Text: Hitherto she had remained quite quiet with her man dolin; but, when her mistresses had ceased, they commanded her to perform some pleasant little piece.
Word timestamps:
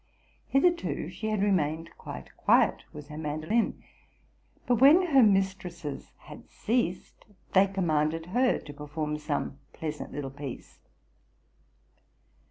Hitherto 0.47 1.09
she 1.11 1.29
had 1.29 1.43
remained 1.43 1.91
quite 1.95 2.35
quiet 2.35 2.85
with 2.91 3.09
her 3.09 3.19
man 3.19 3.41
dolin; 3.43 3.83
but, 4.65 4.77
when 4.81 5.05
her 5.13 5.21
mistresses 5.21 6.11
had 6.21 6.49
ceased, 6.49 7.27
they 7.53 7.67
commanded 7.67 8.25
her 8.33 8.57
to 8.57 8.73
perform 8.73 9.19
some 9.19 9.59
pleasant 9.73 10.11
little 10.11 10.31
piece. 10.31 10.79